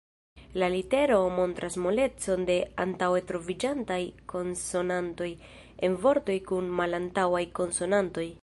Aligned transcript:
La 0.59 0.67
litero 0.75 1.17
o 1.25 1.27
montras 1.39 1.75
molecon 1.83 2.47
de 2.51 2.55
antaŭe 2.85 3.21
troviĝantaj 3.33 3.99
konsonantoj 4.35 5.31
en 5.89 6.01
vortoj 6.07 6.41
kun 6.53 6.77
malantaŭaj 6.81 7.49
konsonantoj. 7.63 8.31